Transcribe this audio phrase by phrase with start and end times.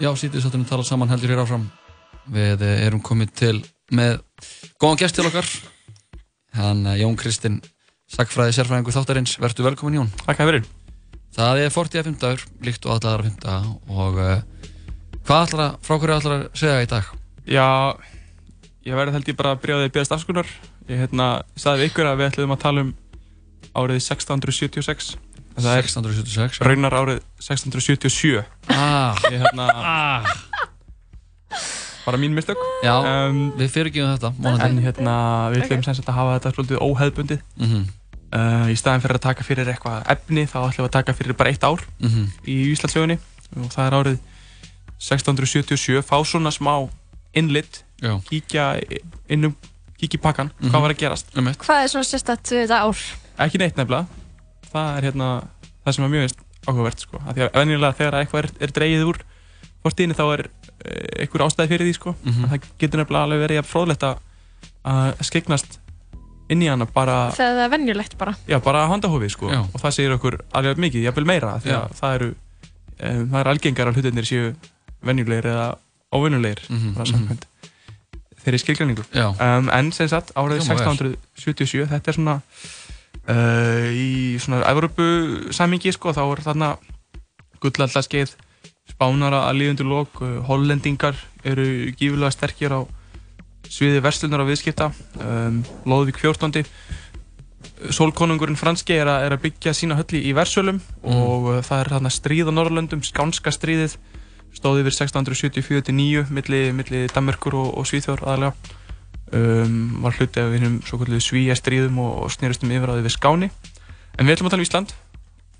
[0.00, 1.66] Já, sítið sáttunum tala saman heldur hér áfram.
[2.32, 3.56] Við eh, erum komið til
[3.92, 4.22] með
[4.80, 5.48] góðan gest til okkar.
[6.56, 7.58] Hann Jón Kristinn,
[8.08, 9.34] sagfræði sérfræðingu þáttarins.
[9.44, 10.08] Vertu velkomin Jón.
[10.22, 10.64] Takk fyrir.
[11.36, 12.06] Það er 40.
[12.08, 13.58] fymtaður, líkt og allar aðra fymta
[13.92, 14.32] og uh,
[15.28, 17.12] hvað allar að, frá hverju allar að segja í dag?
[17.44, 17.68] Já,
[18.88, 20.54] ég verði held ég bara að byrja á því að byrja stafskunar.
[20.88, 21.28] Ég hérna,
[21.60, 22.94] sagði við ykkur að við ætlum að tala um
[23.76, 25.12] árið 1676.
[25.60, 26.60] Það er 1676?
[26.66, 28.44] Raunar árið 1677.
[28.68, 29.16] Ah.
[29.30, 29.68] Ég hérna...
[29.76, 30.24] Ah.
[32.04, 32.58] Bara mín mistök.
[32.82, 34.68] Já, um, við fyrir ekki um þetta, mónandi.
[34.70, 35.14] En hérna,
[35.52, 36.04] við ætlum okay.
[36.06, 37.42] að hafa þetta svolítið óheðbundið.
[37.56, 37.88] Mm -hmm.
[38.30, 41.34] Uh, í staðin fyrir að taka fyrir eitthvað efni þá ætlum við að taka fyrir
[41.34, 42.26] bara eitt ár mm -hmm.
[42.46, 43.16] í Íslandsögunni
[43.58, 44.18] og það er árið
[45.02, 46.86] 1677 fá svona smá
[47.34, 47.82] innlitt
[48.28, 48.78] kíkja
[49.26, 49.56] innum
[49.98, 50.70] kíkja í pakkan, mm -hmm.
[50.70, 52.98] hvað var að gerast Hvað er svona sérstætt við þetta ár?
[53.38, 54.06] Ekki neitt nefnilega
[54.72, 55.28] það er hérna
[55.84, 56.38] það sem er mjög
[56.68, 57.20] áhugavert sko.
[57.24, 59.20] að því að venjulega þegar eitthvað er, er dreyið úr
[59.80, 62.14] fortíðinni þá er eh, einhver ástæði fyrir því sko.
[62.16, 62.50] mm -hmm.
[62.50, 65.80] það getur nefnilega alveg verið fróðlegt að skegnast
[66.50, 69.60] inn í hana bara það er vennjulegt bara já, bara handahófið sko já.
[69.62, 73.52] og það segir okkur alveg mikið, jáfnveil meira því að það eru um, það eru
[73.54, 74.50] algengar að hlutinir séu
[75.06, 75.68] vennjulegir eða
[76.10, 77.38] óvennulegir mm -hmm, mm -hmm.
[78.44, 82.40] þeirri skilgræningu um, en sem sagt, árið 1677 þetta er svona
[83.30, 85.06] uh, í svona Evropu
[85.54, 86.70] samingi sko, þá er þarna
[87.62, 88.34] gullaldarskeið
[88.90, 92.80] spánara að líðundur lók uh, hollendingar eru gífulega sterkir á
[93.70, 94.90] sviði verslunar og viðskipta
[95.22, 96.64] um, Lóðvík 14.
[97.94, 101.06] Solkonungurinn franski er, er að byggja sína hölli í Versölum mm.
[101.12, 103.96] og uh, það er þarna stríð á Norrlöndum, skánska stríðið
[104.56, 108.78] stóði yfir 1674-9 millir milli Danmarkur og, og Svíþjór aðalega
[109.32, 113.06] um, var hluti af einhverjum svo kvöldu svíja stríðum og, og snýrastum yfir á því
[113.06, 113.50] við Skáni.
[114.18, 114.94] En við ætlum að tala um Ísland.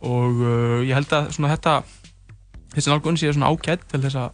[0.00, 1.76] Og uh, ég held að svona þetta
[2.74, 4.30] þessi nálgun sé svona ágætt til þess að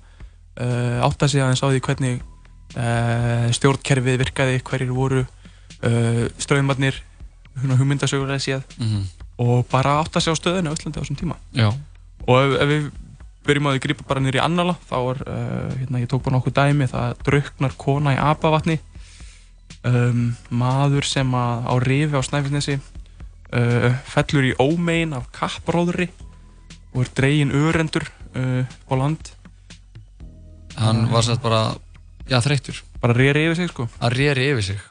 [0.63, 2.21] uh, átta sig aðeins á því hvernig
[2.77, 7.03] uh, stjórnkerfið virkaði, hverjir voru uh, straumarnir
[7.57, 8.63] hugmyndasögulega séð.
[8.77, 9.05] Mm -hmm.
[9.39, 11.37] og bara átt að sjá stöðinu á Íslandi á þessum tíma.
[11.53, 11.73] Já.
[12.27, 12.91] og ef, ef við
[13.47, 16.55] byrjum að við grípa bara nýri annala þá er, uh, hérna ég tók bara nokkuð
[16.57, 18.79] dæmi það drauknar kona í abavatni
[19.87, 26.11] um, maður sem að á rifi á Snæfellsnesi uh, fellur í ómein af kappróðri
[26.95, 29.33] og er dregin örendur uh, á land
[30.77, 31.73] Hann var sætt bara
[32.27, 32.79] Já, þreytur.
[33.03, 33.87] Bara reyri yfir sig, sko.
[34.03, 34.87] Að reyri yfir sig.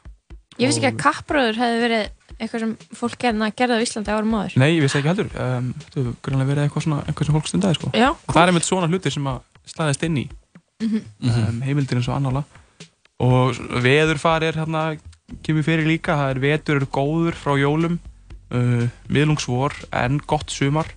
[0.56, 2.04] Ég vissi ekki að kappbröður hefði verið
[2.36, 4.54] eitthvað sem fólk gerði á Íslandi árum áður.
[4.62, 5.28] Nei, ég vissi ekki heldur.
[5.36, 7.90] Um, þetta hefur grunlega verið eitthvað, svona, eitthvað sem fólk stundaði, sko.
[7.92, 8.08] Já.
[8.14, 11.04] Og það er einmitt svona hlutir sem að slæðist inn í mm -hmm.
[11.42, 12.44] um, heimildir eins og annála.
[13.22, 14.84] Og veðurfari er hérna,
[15.46, 16.18] kemur fyrir líka.
[16.18, 17.98] Það er vetur eru góður frá jólum,
[18.52, 20.90] uh, miðlungsvor en gott sumar.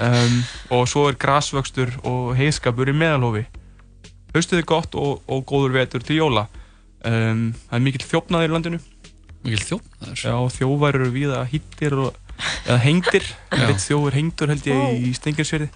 [0.00, 0.36] Um,
[0.72, 3.42] og svo er grasvöxtur og heiskapur í meðalhofi
[4.30, 6.44] Haustuð er gott og, og góður vetur til jóla.
[7.02, 8.78] Um, það er mikill þjófnaðir í landinu.
[9.42, 10.20] Mikill þjófnaðir?
[10.22, 13.26] Já, þjófar eru viða hittir og, eða hengdir.
[13.82, 14.92] Þjófur hengdur held ég oh.
[14.94, 15.70] í Stengirsfjörði.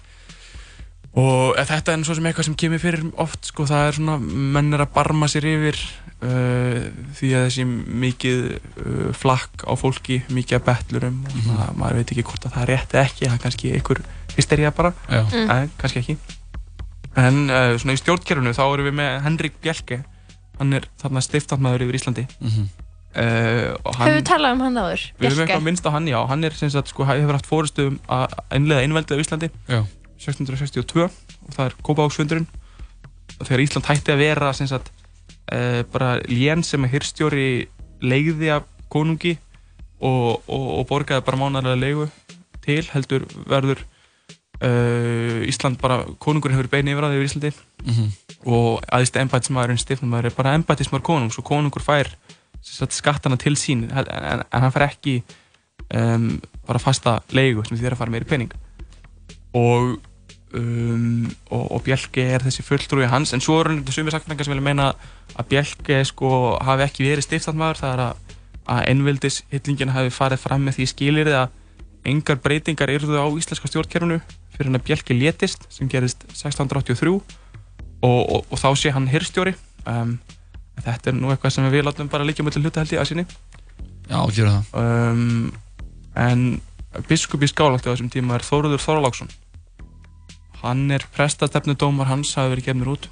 [1.15, 4.75] Og þetta er svo sem eitthvað sem kemur fyrir oft, sko, það er svona, menn
[4.75, 5.77] er að barma sér yfir
[6.19, 7.65] uh, því að þessi
[8.03, 11.79] mikið uh, flakk á fólki, mikið að betlurum og mm -hmm.
[11.79, 14.03] maður veit ekki hvort að það er rétt eða ekki, það er kannski einhver
[14.35, 15.49] hystería bara, mm.
[15.49, 16.17] en kannski ekki.
[17.15, 20.03] En uh, svona í stjórnkerfunu þá erum við með Henrik Bjelke,
[20.59, 22.27] hann er þarna stiftandmaður yfir Íslandi.
[22.41, 22.65] Mm -hmm.
[23.15, 25.11] uh, Hefur við talað um hann áður?
[25.19, 26.19] Við hefum eitthvað minnst á hann, já.
[26.27, 29.85] Hann er sem sagt, sko, hefur haft fórustu um að einlega einveldið á Íslandi, já.
[30.25, 32.47] 1662 og það er Kópavóksfundurinn.
[33.41, 34.91] Þegar Ísland hætti að vera sagt
[35.53, 37.49] uh, bara lén sem er hyrstjóri
[38.01, 39.37] leiði af konungi
[39.99, 42.09] og, og, og borgaði bara mánarlega leigu
[42.65, 43.85] til heldur verður
[44.63, 48.11] Uh, Ísland bara, konungurinn hefur bein yfir að það yfir Íslandi mm -hmm.
[48.47, 52.07] og aðeins ennbætismæðurinn, stifnumæður er bara ennbætismæður konungs og konungur fær
[52.63, 55.23] skattana til sín en, en, hann fær ekki
[55.93, 58.53] um, bara fasta leigu sem þér að fara meiri pening
[59.53, 59.99] og,
[60.57, 63.33] um, og, og Bjelke er þessi fulltrúi hans.
[63.35, 64.87] En svo er hann sumir sakfræðingar sem vilja meina
[65.35, 66.29] að Bjelke sko
[66.63, 68.35] hafi ekki verið stiftandmæður það er að,
[68.75, 71.61] að ennvildis hillingin hafi farið fram með því skilir að
[72.05, 74.19] engar breytingar eruðu á íslenska stjórnkerfunu
[74.55, 77.23] fyrir hann að Bjelki létist sem gerist 1683 og,
[78.05, 79.55] og, og þá sé hann hirstjóri
[79.89, 80.15] um,
[80.85, 83.25] þetta er nú eitthvað sem við látum bara líka mjög hluta held ég að sinni.
[84.05, 85.53] Já, ekki verið það um,
[86.15, 86.43] En
[87.09, 89.31] biskup í skálagt á þessum tíma er Þóruður Þorláksson
[90.65, 93.09] hann er prestastefnudómar hans hafi verið gefnur út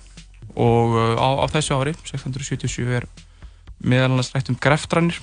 [0.54, 3.08] og uh, á, á þessu ári 1677 er
[3.84, 5.20] meðal annars rætt um greftrannir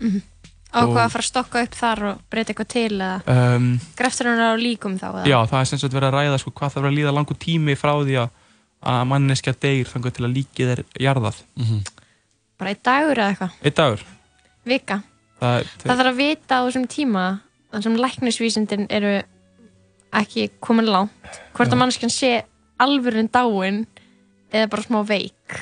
[0.00, 0.22] mm -hmm.
[0.70, 3.22] Á hvað að fara að stokka upp þar og breyta eitthvað til eða
[3.56, 5.08] um, greftur hann á líkum þá?
[5.08, 5.26] Eða?
[5.26, 7.34] Já, það er sem sagt verið að ræða sko, hvað það verið að líða langu
[7.34, 8.28] tími frá því að,
[8.92, 11.80] að manneskja deyr þannig til að líkið er jarðað mm -hmm.
[12.58, 14.04] bara einn dagur eða eitthvað einn dagur
[14.64, 15.02] vika
[15.40, 17.24] það, það þarf að vita á þessum tíma
[17.70, 19.22] þannig sem læknisvísindin eru
[20.16, 21.74] ekki komin langt hvort Já.
[21.74, 22.32] að manneskjan sé
[22.80, 23.84] alvörun dáin
[24.50, 25.58] eða bara smá veik.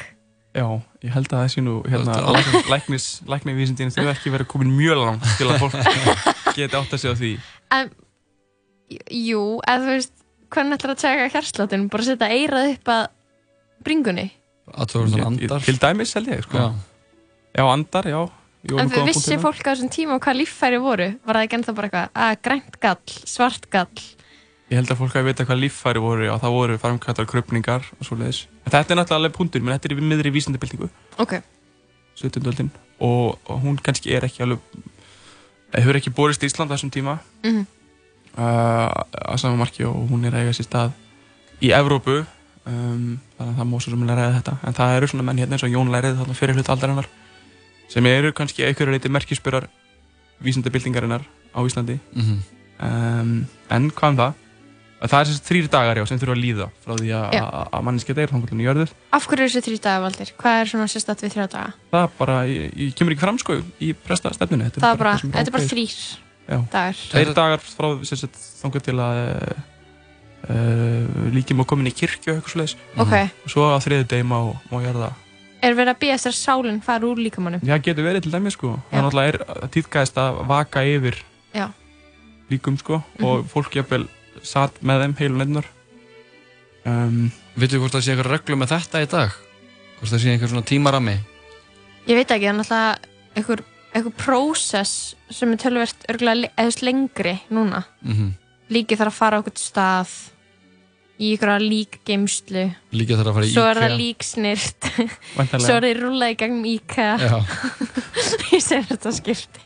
[0.57, 0.65] Já,
[1.05, 2.15] ég held að það sé nú hérna,
[2.73, 5.77] læknis, læknisvísindin þau ekki verið komin mjög langt til að fólk
[6.57, 7.33] geti átt að segja því.
[7.77, 7.93] En,
[9.13, 10.15] Jú, eða þú veist
[10.49, 13.05] hvernig ætlar að tjaka hérsláttin bara setja eirað upp að
[13.85, 14.27] bringunni?
[14.89, 16.61] Til dæmis held ég, sko.
[16.61, 16.69] Já,
[17.61, 18.21] já andar, já.
[18.69, 21.11] En þú vissi fólk á þessum tíma hvað líffæri voru?
[21.25, 24.07] Var það ekki ennþá bara eitthvað að grænt gall, svart gall
[24.69, 28.05] Ég held að fólk að vita hvað líffæri voru og það voru farmkvæmtar, krupningar og
[28.05, 28.43] svo leiðis.
[28.67, 30.89] Þetta er náttúrulega alveg punktur, menn þetta er í miðri vísendabildingu.
[31.25, 31.39] Ok.
[32.21, 32.43] 17.
[32.51, 32.69] öldin
[33.01, 34.59] og, og hún kannski er ekki alveg,
[35.73, 37.65] hefur ekki borist í Ísland þessum tíma mm -hmm.
[38.37, 38.91] uh,
[39.33, 40.93] að sama marki og hún er eiga sér stað
[41.63, 42.27] í Evrópu,
[42.67, 44.55] um, þannig að það mósur sem vilja ræða þetta.
[44.67, 47.09] En það eru svona menn hérna eins og Jón Lærið þarna fyrir hlut aldarinnar
[47.89, 49.69] sem eru kannski einhverju leiti merkjuspörar
[50.45, 51.25] vísendabildingarinnar
[51.57, 51.99] á Íslandi.
[52.13, 52.39] Mm -hmm.
[52.85, 54.33] um, en hvað um það?
[54.99, 58.33] Það er þessi þrýr dagar já, sem þurfa að líða frá því að manniski deyr
[58.33, 58.95] þannig að jörður.
[59.15, 60.33] Af hverju er þessi þrýr dagar valdir?
[60.41, 61.69] Hvað er svona sérstatt við þrjá daga?
[61.93, 64.73] Það er bara, ég, ég kemur ekki fram sko í presta stefninu.
[64.75, 65.95] Það er bara, þetta er bara þrýr
[66.49, 67.05] dagar.
[67.13, 69.23] Þrýr dagar frá þannig til að
[70.51, 72.77] uh, líkjum að komin í kirkju eitthvað slúðis.
[72.99, 73.17] Ok.
[73.47, 74.39] Og svo á þriðu degi má,
[74.73, 75.15] má jörða.
[75.63, 77.63] Er verið að býja þessar sálinn fara úr líkamannum?
[77.67, 78.77] Já, getur verið til dæmi sko.
[78.91, 79.43] Það er
[79.75, 81.23] tíðgæðist að vaka yfir
[82.49, 83.25] líkum sko -hmm.
[83.25, 84.09] og fólk jafnvel
[84.47, 85.69] satt með þeim heilun einnar
[86.89, 89.37] um, Vittu þú hvort það sé eitthvað reglu með þetta í dag?
[89.99, 91.17] Hvort það sé eitthvað svona tímarami?
[92.09, 92.99] Ég veit ekki, það er náttúrulega
[93.35, 93.63] eitthvað,
[93.93, 94.97] eitthvað prósess
[95.35, 97.83] sem er tölverst örgulega eða lengri núna.
[98.03, 98.35] Mm -hmm.
[98.71, 100.13] Líkið þarf að fara á eitthvað stað
[101.19, 102.65] í eitthvað líkgeimslu
[102.95, 104.91] Líkið þarf að fara í Svo er það líksnirt.
[105.59, 107.09] Svo er það rúlað í gang íka
[108.55, 109.65] Ég segir þetta skipti.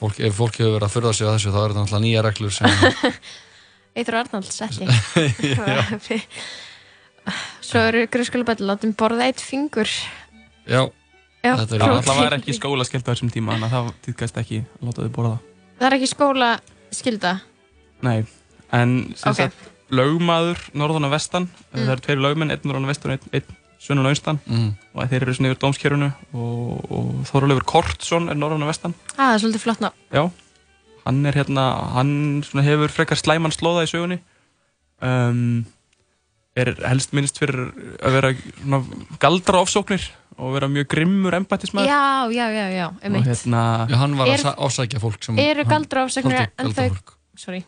[0.00, 2.22] Fólk, Ef fólk hefur verið að förða sig á þessu þá er þetta náttúrulega nýja
[2.26, 2.68] reglur sem
[3.92, 4.86] Eitur Arnalds ekki
[7.62, 9.88] Svo eru grunnskólabæti látum borða eitt fingur.
[10.66, 10.88] Já,
[11.42, 14.88] Já Það er alltaf ekki skólaskild á þessum tíma þannig að það týðkast ekki að
[14.88, 15.36] láta þau borða.
[15.78, 17.32] Það er ekki skólaskilda?
[18.02, 18.18] Nei,
[18.74, 19.46] en okay.
[19.46, 21.80] sagt, lögmaður norðan og vestan mm.
[21.80, 23.58] það eru tveir lögmenn, einn norðan og vestan og einn,
[23.98, 24.68] og austan mm.
[24.94, 28.96] og þeir eru svona yfir dómskjörunu og, og Þorleifur Kortsson er norðan og vestan.
[29.14, 30.24] Ah, Það er svolítið flott ná Já
[31.04, 31.66] hann er hérna,
[31.96, 34.18] hann hefur frekar slæman slóða í sögunni.
[35.02, 35.64] Um,
[36.58, 37.70] er helst minnst fyrir
[38.04, 38.32] að vera
[39.22, 40.04] galdra ofsóknir
[40.38, 44.32] og vera mjög grimmur embættismæður Já, já, já, já, um eitt hérna, Já, hann var
[44.32, 46.88] að ásækja fólk sem Eru galdra ofsóknir en þau
[47.40, 47.62] Sorry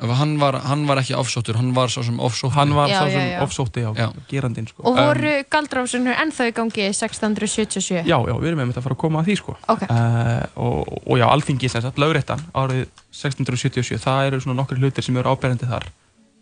[0.00, 3.42] Hann var, hann var ekki ofsóttur, hann var svo sem ofsótti Hann var svo sem
[3.44, 4.84] ofsótti, já, gerandinn sko.
[4.88, 7.98] Og voru um, galdráfsögnur ennþá í gangi 1677?
[8.08, 9.56] Já, já, við erum með þetta að fara að koma að því sko.
[9.74, 9.88] okay.
[9.92, 15.04] uh, og, og já, alþingi sem sagt, lögréttan árið 1677 það eru svona nokkur hlutir
[15.04, 15.90] sem eru áberandi þar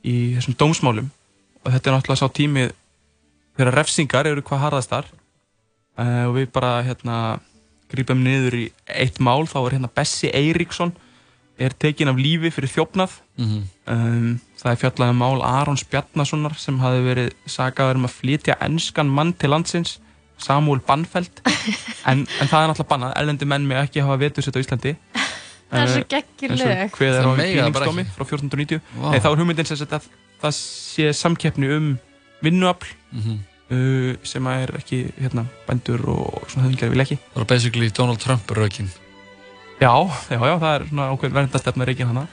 [0.06, 1.10] í þessum dómsmálum
[1.64, 2.72] og þetta er náttúrulega sá tímið
[3.58, 5.10] þegar refsingar eru hvað harðast þar
[5.98, 7.18] uh, og við bara hérna
[7.90, 10.94] grípum niður í eitt mál, þá er hérna Bessi Eiríksson
[11.58, 13.14] er tekin af lífi fyrir þjófnað.
[13.38, 13.62] Mm -hmm.
[13.94, 18.58] um, það er fjallaði um mál Arons Bjarnasonar sem hafi verið sagaður um að flytja
[18.60, 19.98] ennskan mann til landsins
[20.38, 21.42] Samúl Bannfeld.
[22.08, 24.94] En, en það er náttúrulega bannað, ellendi menn með ekki hafa vetursett á Íslandi.
[25.68, 29.10] Það er svo geggileg hvað er á bílingsdómi frá 1490 wow.
[29.12, 30.06] Nei, þá er hugmyndin sem að
[30.40, 31.90] það sé samkeppni um
[32.40, 33.42] vinnuafl mm -hmm.
[33.76, 37.18] uh, sem er ekki hérna, bændur og svona höfðingar vil ekki.
[37.34, 38.88] Það er basically Donald Trump rökin
[39.78, 39.94] Já,
[40.30, 42.26] já, já, það er svona ákveð verndastefna reygin hana.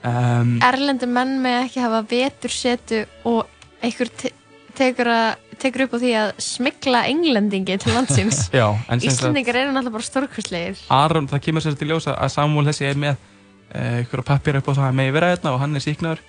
[0.00, 3.42] Um, Erlendi menn með ekki hafa vetursetu og
[3.84, 4.30] einhver te
[4.78, 8.46] tekur, að, tekur upp á því að smigla englendingi til landsins.
[8.62, 8.64] já,
[8.96, 10.80] Íslendingar eru náttúrulega bara stórkværslegir.
[10.96, 14.72] Aron, það kemur sér til ljósa að Samuel þessi er með uh, einhverja pappir upp
[14.72, 16.24] á það vera hérna og hann er síknaður.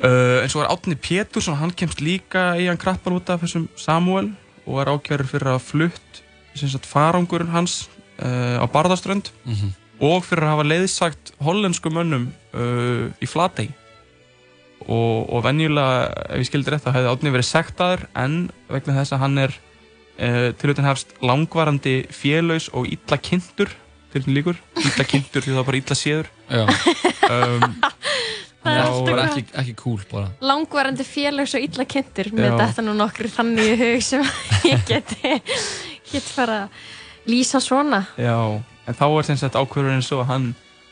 [0.00, 3.68] Uh, en svo er Átni Pétursson, hann kemst líka í hann krappan út af þessum
[3.78, 4.32] Samuel
[4.64, 6.22] og er ákjörður fyrir að flutt
[6.88, 7.84] farangurinn hans
[8.22, 9.70] uh, á Barðaströnd mm -hmm.
[10.00, 13.70] og fyrir að hafa leiðsagt hollensku mönnum uh, í Flatey.
[14.84, 19.14] Og, og venjulega, ef ég skildi rétt, þá hefði Átni verið sektaður en vegna þess
[19.16, 23.70] að hann er uh, til auðvitað hefst langvarandi félös og illa kynntur
[24.12, 26.28] til því líkur, illa kynntur því það er bara illa séður.
[27.24, 27.80] Um,
[28.64, 30.28] Það er alltaf ekki, ekki cool bara.
[30.44, 34.24] Langvarandi félags og illa kynntur með þetta nú nokkur þannig í hug sem
[34.70, 35.34] ég geti,
[36.08, 36.78] geti fara að
[37.26, 38.04] lýsa svona.
[38.20, 38.36] Já,
[38.86, 40.48] en þá er sem sagt ákveðurinn svo að hann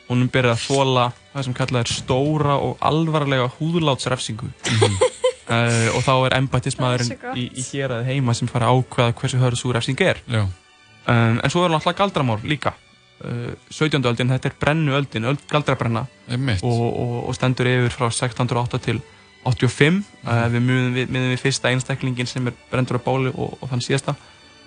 [0.08, 4.48] húnum byrja að þóla það sem kallað er stóra og alvarlega húðlátsrefsingu.
[4.48, 4.96] Mm -hmm.
[5.48, 9.42] uh, og þá er embættismæðurinn í, í hér að heima sem fara að ákveða hversu
[9.42, 10.20] hörðsúr refsing er.
[10.32, 12.74] Um, en svo er náttúrulega galdramár líka.
[13.22, 14.02] Uh, 17.
[14.04, 16.06] öldin, þetta er brennu öldin öld galdrabrenna.
[16.62, 19.00] Og, og, og stendur yfir frá 1608 til
[19.44, 20.04] 85 mm.
[20.26, 23.82] uh, við miðum við, við fyrsta einstaklingin sem er brendur á báli og, og þann
[23.82, 24.14] síðasta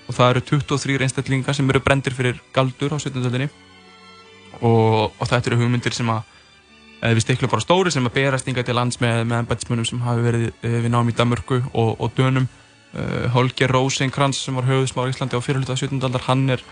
[0.05, 3.21] og það eru 23 einstaklingar sem eru brendir fyrir galdur á 17.
[3.25, 3.49] öldinni
[4.61, 6.23] og þetta eru hugmyndir sem að
[7.05, 10.45] við stiklum bara stóri sem að berast yngar til lands með, embætismönnum sem hafi verið
[10.51, 15.15] uh, við náum í Danmörku og, og Dönum uh, Holger Rosenkrantz sem var höfðsmáður í
[15.15, 16.01] Íslandi á fyrirluta 17.
[16.01, 16.65] aldar hann er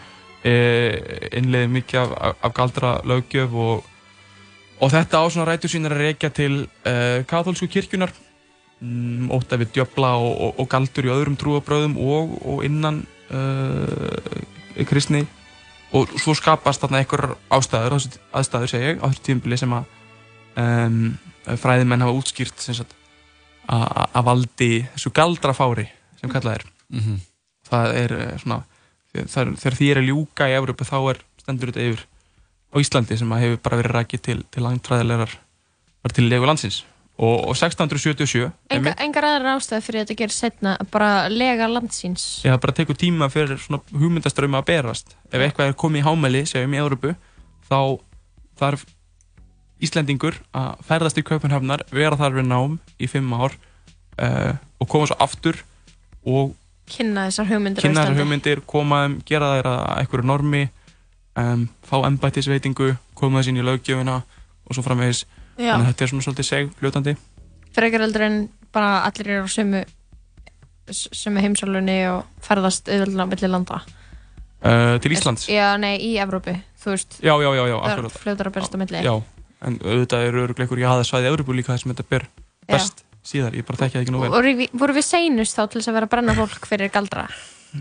[0.43, 3.85] innlega mikið af, af, af galdra lögjöf og,
[4.83, 8.11] og þetta á svona rætu sín er að reykja til uh, katholsku kirkjunar
[8.83, 14.85] um, ótt af við djöbla og, og, og galdur í öðrum trúabröðum og innan uh,
[14.89, 15.23] kristni
[15.93, 17.99] og svo skapast þarna einhver ástæður,
[18.33, 19.89] aðstæður segja ég, á þessu tímbili sem að
[20.57, 21.17] um,
[21.61, 22.95] fræðimenn hafa útskýrt
[23.69, 25.85] að valdi þessu galdrafári
[26.19, 26.65] sem kallað er.
[26.89, 27.19] Mm -hmm.
[27.69, 28.63] Það er eh, svona
[29.13, 32.05] þegar því er að ljúka í Európa þá er stendur þetta yfir
[32.73, 35.37] á Íslandi sem hefur bara verið rækið til, til langtræðilegar
[36.03, 36.83] var til legu landsins
[37.17, 42.25] og, og 1677 Enga, Engar aðra ástæði fyrir þetta að gera setna bara lega landsins?
[42.46, 45.13] Já, bara tekur tíma fyrir svona hugmyndaströma að berast.
[45.29, 47.13] Ef eitthvað er komið í hámæli, segjum í Európu
[47.70, 47.79] þá
[48.60, 48.88] þarf
[49.84, 53.55] Íslendingur að ferðast í Kaupanhafnar vera þar við nám í fimm ár
[54.22, 55.60] uh, og koma svo aftur
[56.24, 56.53] og
[56.88, 60.63] kynna þessar hugmyndir kynna þessar hugmyndir, koma gera þær að einhverju normi
[61.39, 65.25] um, fá ennbættisveitingu, koma þess inn í löggjöfina og svo framvegis
[65.57, 67.15] þannig að þetta er svona svolítið seg, fljótandi
[67.74, 68.39] Frekar heldur en
[68.74, 69.83] bara allir eru á sömu
[70.91, 73.79] sömu heimsálunni og ferðast auðvöldlega mellir landa.
[74.63, 75.48] Uh, Til Íslands?
[75.51, 77.17] Já, nei, í Evrópi, þú veist.
[77.24, 79.13] Já, já, já, já Það er fljótar að bersta melli Já,
[79.67, 82.27] en auðvitað eru örugleikur í aðeins svæði Evrópu líka þess að þetta ber
[82.72, 84.29] best síðar, ég bara tekja það ekki nú vel.
[84.31, 87.27] Og voru við seinust þá til þess að vera að brenna fólk fyrir galdra?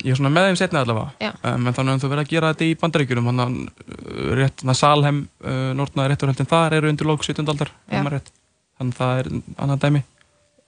[0.00, 1.32] Ég er svona með þeim setni allavega.
[1.44, 4.62] Um, en þannig að þú verður að gera þetta í bandaríkjunum þannig að uh, rétt,
[4.78, 7.44] Salhem uh, Nortnaði rétturhaldin þar eru undir lók 17.
[7.44, 9.28] aldar þannig að það er
[9.60, 10.02] annan dæmi.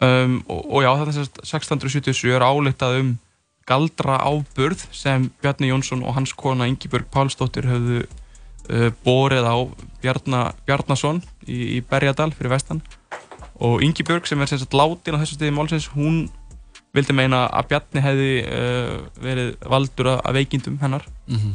[0.04, 3.14] Um, og, og já, þannig að 1677 er álitað um
[3.64, 9.56] galdra áburð sem Bjarni Jónsson og hans kona Ingebjörg Pálsdóttir höfðu uh, borið á
[10.04, 12.82] Bjarna, Bjarnason í, í Berjadal fyrir vestan.
[13.64, 16.26] Og Ingi Björg sem er sem sagt látin á þessu stiði málsins, hún
[16.94, 21.54] vildi meina að Bjarni hefði uh, verið valdur að veikindum hennar mm -hmm.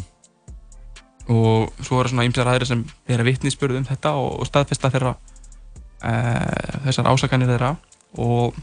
[1.36, 4.92] og svo eru svona ýmsar aðri sem er að vittnisspörðu um þetta og, og staðfesta
[4.92, 7.76] þeirra uh, þessar ásakanir þeirra
[8.18, 8.54] og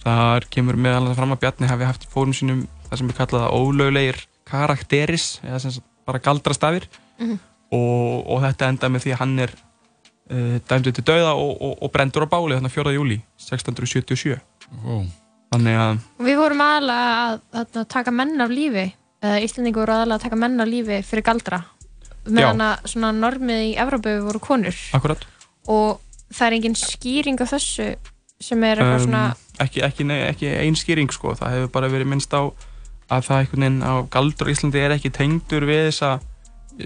[0.00, 3.10] þar kemur meðal þess að fram að Bjarni hefði haft í fórum sínum það sem
[3.12, 6.88] er kallað ólöglegir karakteris eða sem sagt bara galdrastafir
[7.18, 7.38] mm -hmm.
[7.76, 9.52] og, og þetta enda með því að hann er
[10.30, 12.92] uh, dæmdu til dauða og, og, og brendur á báli þarna 4.
[12.96, 14.40] júli 1677
[14.84, 15.04] oh.
[15.50, 17.42] Þannig að Við vorum aðalega að,
[17.82, 18.86] að taka menn af lífi
[19.20, 21.60] Íslandingur voru aðalega að taka menn af lífi fyrir galdra
[22.28, 24.76] meðan að svona normið í Evrópu voru konur.
[24.96, 25.22] Akkurat.
[25.70, 27.86] og það er engin skýring af þessu
[28.40, 29.22] sem er eitthvað um, svona
[29.60, 31.34] ekki, ekki, ekki einn skýring sko.
[31.36, 32.48] Það hefur bara verið minnst á
[33.10, 36.12] að það einhvern veginn á galdur í Íslandi er ekki tengdur við þessa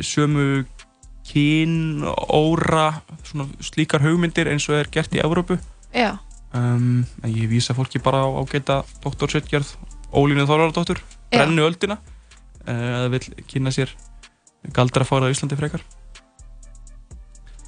[0.03, 0.47] sömu
[1.25, 3.01] kín, óra
[3.65, 5.59] slíkar hugmyndir eins og er gert í Evrópu
[6.55, 9.75] um, en ég vísa fólki bara á ágæta doktorsveitgerð
[10.15, 11.01] Ólínu Þorvaradóttur
[11.33, 11.99] brennu öldina
[12.65, 13.93] eða uh, vil kynna sér
[14.75, 15.83] galdra fórað á Íslandi frekar.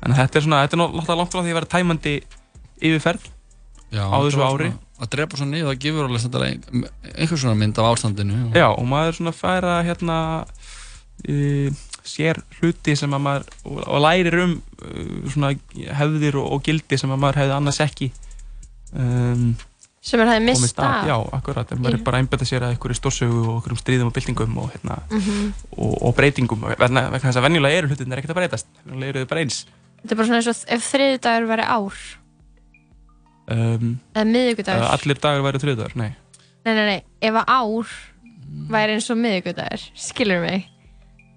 [0.06, 2.14] En þetta er svona þetta er náttúrulega langt frá því að vera tæmandi
[2.80, 3.26] yfirferð
[3.92, 4.70] Já, á þessu ári.
[5.00, 6.64] að drepa svo niður, það gefur alveg
[7.14, 10.18] einhvers svona mynd af ástandinu Já, og maður svona færa hérna
[11.26, 11.70] í
[12.06, 15.52] sér hluti sem að maður og, og lærir um uh, svona
[16.00, 18.10] hefðir og, og gildi sem að maður hefði annars ekki
[18.96, 19.48] um,
[20.06, 22.98] sem maður hefði mista já, akkurat, en maður er bara að einbeta sér að einhverju
[22.98, 25.48] stórsögu og einhverjum stríðum og byltingum og, hérna, mm -hmm.
[25.76, 26.68] og breytingum.
[26.78, 28.68] Vegna þess að venjulega eru hlutin er ekkert að breytast.
[28.84, 29.66] Venjulega eru þau bara eins.
[30.02, 31.98] Þetta er bara svona eins og ef þriði dagur væri ár.
[33.46, 36.12] Um, eða miðugudagur Allir dagur væri þriði dagur, nei.
[36.66, 37.86] Nei, nei, nei, ef að ár
[38.70, 40.70] væri eins og miðugudagur, skilur mig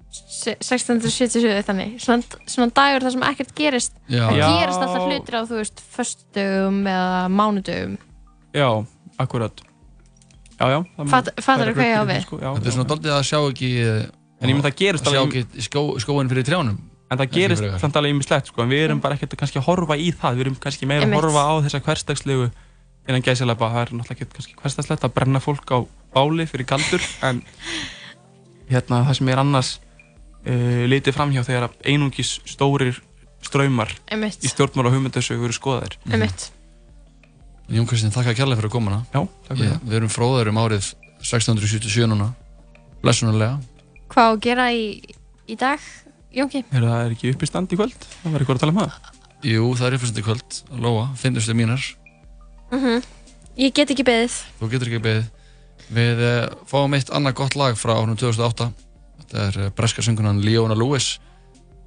[0.09, 1.95] 1677 þannig.
[2.01, 3.97] Svona, svona dagur þar sem ekkert gerist.
[4.09, 4.25] Já.
[4.25, 7.97] það gerist alltaf hlutir á þú veist föstugum eða mánudugum
[8.53, 8.85] já,
[9.17, 9.61] akkurat.
[10.59, 12.21] Já, já fattar þú hvað ég á við?
[12.25, 15.21] sko, þetta er svona doldið að sjá ekki en ég myndi að gerist að sjá
[15.23, 16.79] ekki skó, skóin fyrir trjánum.
[17.09, 19.97] En það gerist þannig alveg ímislegt sko en við erum bara ekkert kannski að horfa
[19.97, 20.35] í það.
[20.37, 22.49] Við erum kannski meira að horfa á þessa hverstagslegu
[23.09, 25.77] innan gæsilega það er náttúrulega ekki kannski hverstagslegt að brenna fólk á
[26.13, 27.41] báli fyrir kaldur en
[28.69, 29.71] hérna það sem er annars
[30.49, 32.97] uh, litið framhjá þegar einungis stórir
[33.45, 34.41] ströymar Einmitt.
[34.43, 35.97] í stjórnmála og hugmyndasögu eru skoðaðir.
[36.09, 36.49] Einmitt.
[37.69, 39.83] Jón Kristinn, þakka kærlega fyrir að koma Já, takk fyrir það.
[39.85, 40.87] Við erum fróðar um árið
[41.21, 42.31] 1677 núna.
[43.05, 43.59] Lesunarlega
[44.09, 44.83] Hvað að gera í,
[45.45, 45.83] í dag,
[46.33, 46.63] Jónki?
[46.71, 48.07] Það er ekki upp í stand í kvöld?
[48.23, 49.15] Það verður eitthvað að tala um það.
[49.45, 50.59] Jú, það er upp í stand í kvöld.
[50.81, 51.85] Lóa, finnustu mínar.
[52.71, 53.05] Mm -hmm.
[53.59, 54.39] Ég get ekki beðið.
[54.59, 55.29] Þú getur ekki beðið.
[55.89, 58.69] Við uh, fáum eitt annað gott lag frá árunum 2008
[59.19, 61.17] Þetta er uh, breska söngunan Leona Lewis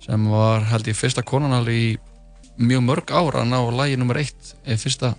[0.03, 1.97] sem var held ég fyrsta konanal í
[2.59, 4.19] mjög mörg ára að ná lagi nr.
[4.23, 5.13] 1 eða fyrsta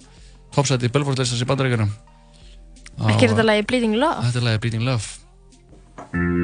[0.54, 1.92] topsæti í Billboard-listans í bandaríkjunum
[3.10, 4.28] Ekki er þetta lagi Bleeding Love?
[4.28, 6.43] Þetta lagi Bleeding Love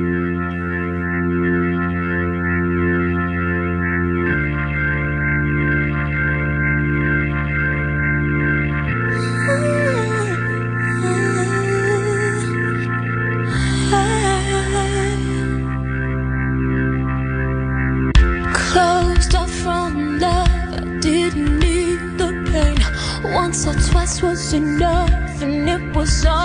[25.99, 26.38] was so